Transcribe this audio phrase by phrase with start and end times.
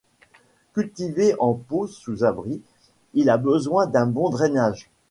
[0.73, 2.63] Cultivé en pot sous abris,
[3.13, 4.89] il a besoin d'un bon drainage.